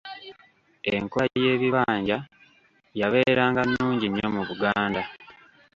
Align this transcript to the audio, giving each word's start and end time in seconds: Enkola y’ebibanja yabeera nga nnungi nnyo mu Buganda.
Enkola 0.93 1.27
y’ebibanja 1.43 2.17
yabeera 2.99 3.43
nga 3.51 3.61
nnungi 3.67 4.05
nnyo 4.09 4.27
mu 4.35 4.41
Buganda. 4.49 5.01